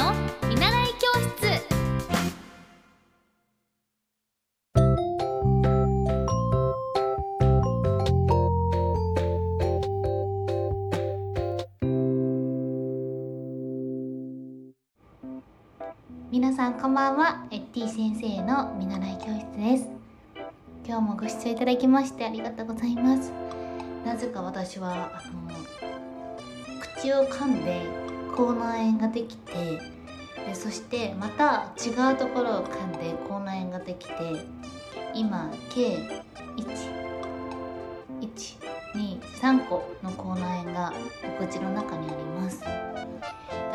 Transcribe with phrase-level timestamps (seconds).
[0.00, 0.14] の
[0.48, 1.60] 見習い教室。
[16.30, 17.46] 皆さんこんばんは。
[17.50, 19.90] エッティ先生の見習い教室です。
[20.86, 23.30] 今日もご視聴いただきましてありがとうございます。
[24.06, 25.42] なぜか私はあの
[26.96, 29.80] 口を噛んで口内炎ができて
[30.46, 34.14] でそしてまた違うところを噛んで口内炎ができて
[35.14, 36.22] 今計
[38.20, 40.92] 123個の口内炎が
[41.40, 42.66] お口の中にありますだ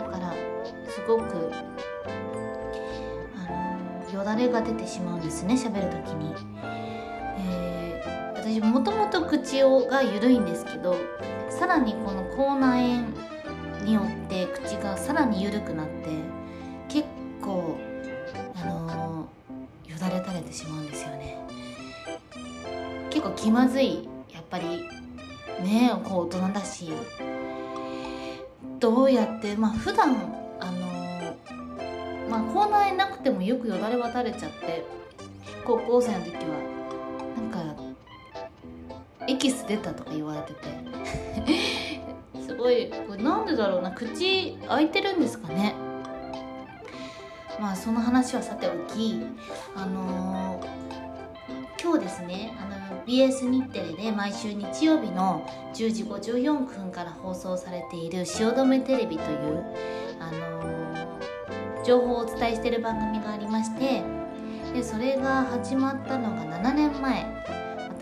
[0.04, 0.34] から
[0.90, 1.52] すごく
[3.36, 6.34] あのよだれが出てしまうんですね喋る時に。
[7.40, 7.76] えー
[8.46, 10.96] 私もともと口をが緩いんですけど
[11.50, 13.08] さらにこの口内炎
[13.84, 16.10] によって口がさらに緩くなって
[16.88, 17.08] 結
[17.42, 17.78] 構
[18.56, 21.38] あのーよだれ垂れてしまうんですよね。
[23.10, 24.66] 結構気まずいやっぱり
[25.64, 26.92] ねこう大人だし
[28.80, 30.16] どうやってまあ普段
[30.60, 34.84] あのーまあ口内炎なくてもよくよだれは垂れちゃって
[35.64, 36.42] 高校生の時は
[37.52, 37.84] なんか
[39.28, 40.60] エキス出たとか言われてて
[42.66, 45.76] ごいこれなんでだろうな口開いてるんですかね。
[47.60, 49.22] まあその話はさておき
[49.76, 50.86] あのー
[51.82, 59.64] 今日ですねあの BS 日テレで毎週日曜日の10時54分から放送されている「汐留テレビ」という、
[60.20, 64.02] あのー情報をお伝えしている番組がありまして
[64.74, 67.36] でそれが始まったのが7年前。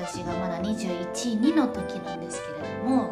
[0.03, 3.09] 私がまだ212の時なんですけれども、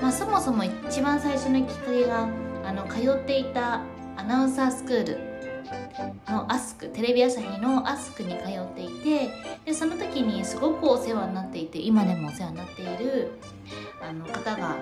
[0.00, 2.28] まあ、そもそも一番最初のきっかけが
[2.64, 3.82] あの通っていた
[4.16, 5.30] アナウンサースクール
[6.28, 9.30] のアスクテレビ朝日のアスクに通っていて
[9.64, 13.32] でその時にすごくお世話になっていて今でもお世話になっている
[14.02, 14.76] あの方が、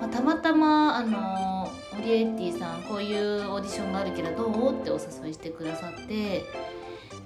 [0.00, 6.44] まあ、たまたまあのオリエッティさんこういうオーディションがあるけどどうってお誘いしてくださって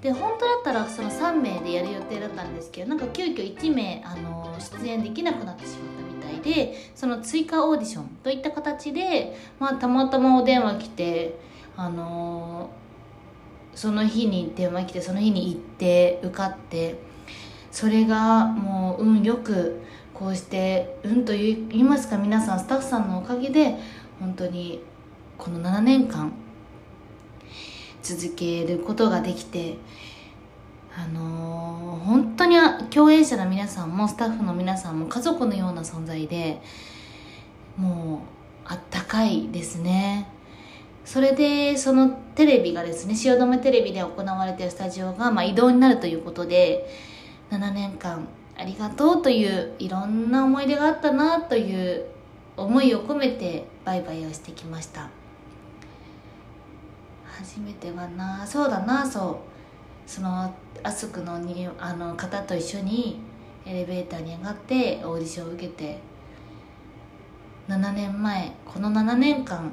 [0.01, 11.39] で本当だったらその3名でやる予定だったんですけどなんか急遽1名あの出演できなくなってしまったみたいでその追加オーディションといった形で、まあ、たまたまお電話来て
[11.75, 12.69] あの
[13.75, 16.99] その日に電話来てその日に行って受かって
[17.71, 19.81] それがもう運よく
[20.13, 23.75] こうして運と言いますか皆さんスタッフさんのおかげで
[24.19, 24.83] 本当に
[25.37, 26.33] この7年間
[28.03, 29.77] 続けることができて
[30.97, 31.28] あのー
[32.89, 36.61] 共演者の皆さんもスタッフの皆さんも家族のような存在で
[37.77, 38.23] も
[38.65, 40.27] うあったかいですね。
[41.05, 46.87] それでそのテレビがですね汐留テレビで行われてるスタジオが、まあ、移動になるということで
[47.49, 52.05] 7年間ありがとうといういろんな思い出があったなという
[52.57, 55.09] 思いを込めてバイバイをしてきました。
[57.25, 59.48] 初めてはなそうだなそう。
[60.09, 63.19] そのアスクのにあの方と一緒に
[63.63, 65.99] エレベーターに上がってオーディションを受けて
[67.67, 69.71] 7年前この7年間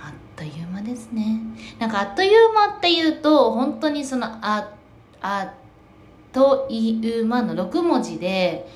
[0.00, 1.40] あっという間ですね。
[1.78, 4.72] なんかあっという間っていうと本当にそのあ
[5.20, 5.50] あっ
[6.32, 8.66] という間の6文字で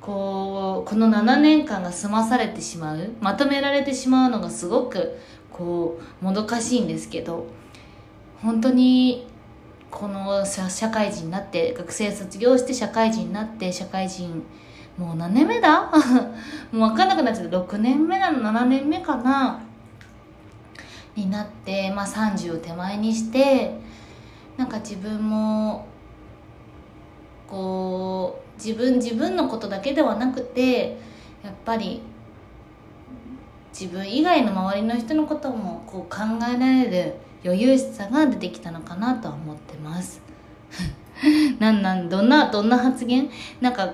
[0.00, 5.16] こうこの7年間が済まされてしまうまとめられてしまうのがすごく
[5.52, 7.46] こうもどかしいんですけど
[8.42, 9.28] 本当に
[9.94, 14.42] この社会人になって学生卒業して社会人になって社会人
[14.98, 15.88] もう何年目だ？
[16.72, 19.60] もう分かんなくなっちゃった6年目なの？7年目かな？
[21.14, 23.78] になって、まあ、30を手前にして
[24.56, 25.86] なんか自分も
[27.46, 30.98] こう自分自分のことだけではなくて
[31.44, 32.02] やっぱり
[33.72, 36.22] 自分以外の周りの人のこともこう考
[36.52, 37.14] えられる
[37.44, 40.20] 余裕さが出てきたのかなとは思ってます。
[41.60, 43.30] なんなんどんなどんな発言？
[43.60, 43.92] なんか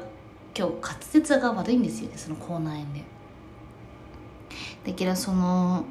[0.57, 3.05] 今日滑舌が悪いんですよねその口内炎で。
[4.87, 5.85] だけどその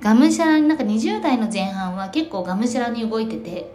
[0.00, 3.74] がむしゃらになんか20代の前半は結構がむしゃらに動いてて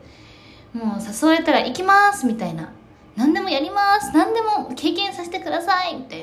[0.74, 2.72] もう誘われたら行きますみたいな。
[3.16, 6.23] 何でもやります何でも経験させてくださいみたい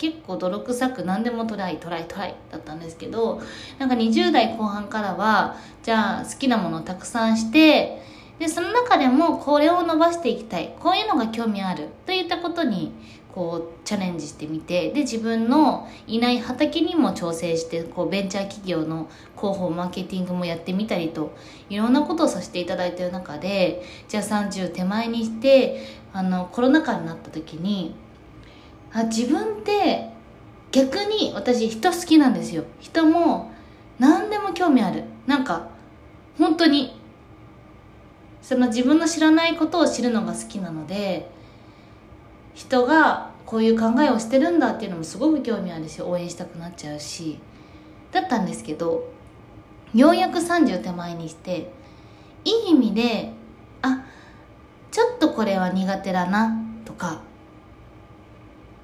[0.00, 3.42] 結構泥臭く何でもトライトライトライだったんですけど
[3.78, 8.00] なんか20代後半からはじゃあ好きなものをたくさんして
[8.38, 12.94] でその中でもこれを伸ばしていきたいこういうのが興味あるといったことに
[13.34, 21.36] こうチャレンジしてみてで自分のいない畑にも挑戦してこうベンチャー企業の広報マーケティングもやってみたりと
[21.68, 27.94] いろんなことをさせていただいてる中でじゃあ30手前にしてあのコロナ禍になった時に
[28.92, 30.10] あ自分って
[30.72, 32.64] 逆に私人好きなんですよ。
[32.80, 33.52] 人も
[33.98, 35.04] 何でも興味ある。
[35.26, 35.68] なんか
[36.38, 37.00] 本当に
[38.42, 41.30] その自分の知らないことを知るのが好きなので
[42.54, 47.38] 人がこういう考えをしてるんだっていうのもすごく興味あるし応援したくなっちゃうし
[48.12, 49.12] だったんですけど
[49.94, 51.72] ようやく30手前にして
[52.44, 53.32] いい意味で
[53.82, 54.04] あ
[54.90, 57.22] ちょっとこれは苦手だなとか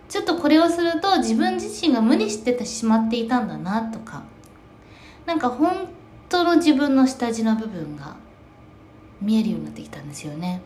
[0.08, 4.23] ちょっとこれをすると自分自身が無理してしまっていたんだなとか。
[5.26, 5.88] なんか本
[6.29, 8.17] 当の自分の下地の部分が
[9.20, 10.62] 見えるようになってきたんですよね。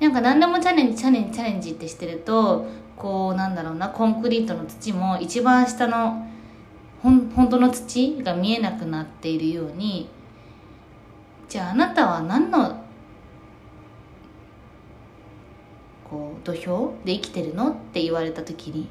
[0.00, 2.66] なんか何でもチャレンジチャレンジチャレンジってしてると
[2.96, 6.26] こうなんだろうなコンクリートの土も一番下の
[7.02, 10.08] ほん本当の土が見えなくなっているように
[11.48, 12.82] じゃああなたは何の
[16.10, 18.88] こう土俵で生きてるのって言われた時に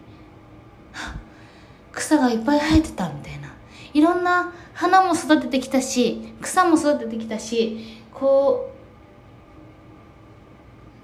[1.92, 3.50] 草がいっぱい生えてたみたいな。
[3.94, 8.71] いろんな花も育ててきたし草も育ててきたしこ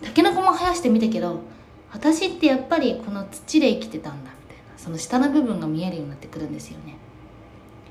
[0.02, 1.40] うたけのこも生やしてみたけど
[1.92, 4.64] 私ってやっぱりこの土で生きてたんだみたいな。
[4.78, 6.96] その下の部分が見えるようになってくるんですよね。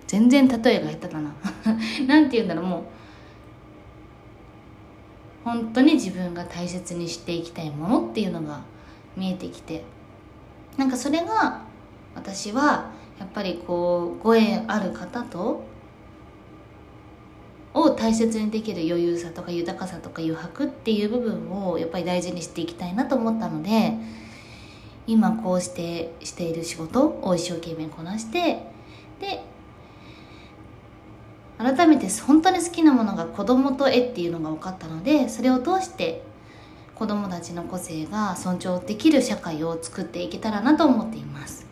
[0.06, 1.34] 全然例えが下手だな。
[2.06, 2.64] なんて言うんだろう。
[2.64, 2.82] もう
[5.44, 8.62] 本当に自分が大切にしていきたいものっていうのが
[9.16, 9.84] 見えてきて。
[10.76, 11.62] なんかそれが
[12.14, 15.62] 私はやっぱりこうご縁ある方と
[17.72, 23.94] を大切にできる余裕さとか豊かさとか余白っていう部分をやっぱり大事にしていきたいなと思ったので
[25.06, 28.62] 今こうしてしている仕事を一生懸命こなして
[29.20, 29.44] で
[31.64, 36.22] 改めて本当に好きなものが子供と絵っていうのが分かったのでそれを通して
[36.94, 41.66] 子供たちの個性が尊重できる社会を作っていけたらなと思っています。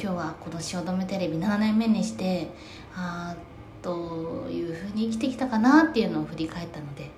[0.00, 2.50] 今日はこの汐留テレビ7年目にして
[2.94, 7.10] あーどういうふうに生きてきたかなっていうのを振り返ったのでやっ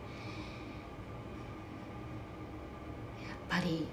[3.48, 3.86] ぱり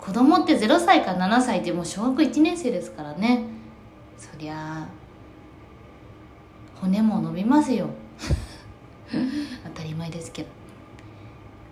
[0.00, 3.44] 子供って0歳から7歳ってもう小学1年生ですからね。
[4.16, 5.07] そりゃあ
[6.80, 7.88] 骨も伸びますよ。
[9.64, 10.48] 当たり前ですけど。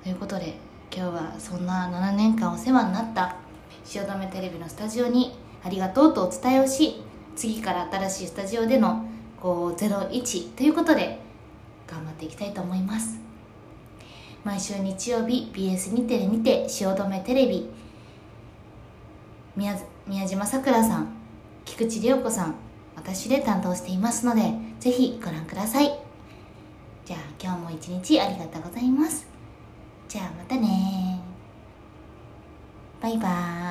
[0.02, 0.58] ということで
[0.94, 3.36] 今日はそんな7年間お世話になった
[3.84, 7.02] 汐留テレビのスタジオにありがとうとお伝えをし
[7.34, 9.04] 次から新しいスタジオでの
[9.40, 11.20] こう01ということで
[11.86, 13.18] 頑張っていきたいと思います。
[14.44, 17.68] 毎週日曜日 BS 日テレにて汐留テレビ
[19.56, 19.76] 宮
[20.28, 21.08] 島さくらさん
[21.64, 22.54] 菊池涼子さん
[22.94, 25.90] 私で担当していますのでぜひご覧ください。
[27.04, 29.26] じゃあ今日も一日ありがとうございます。
[30.08, 31.20] じゃあまたね
[33.00, 33.65] バイバーイ。